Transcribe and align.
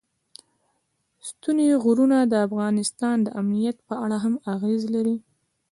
ستوني 1.27 1.67
غرونه 1.83 2.17
د 2.31 2.33
افغانستان 2.47 3.17
د 3.23 3.27
امنیت 3.41 3.77
په 3.87 3.93
اړه 4.03 4.17
هم 4.23 4.33
اغېز 4.53 4.81
لري. 4.95 5.17